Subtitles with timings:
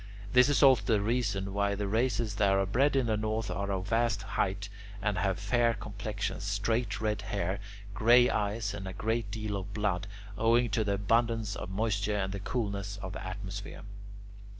[0.33, 3.71] This is also the reason why the races that are bred in the north are
[3.71, 4.67] of vast height,
[4.99, 7.59] and have fair complexions, straight red hair,
[7.93, 10.07] grey eyes, and a great deal of blood,
[10.39, 13.83] owing to the abundance of moisture and the coolness of the atmosphere.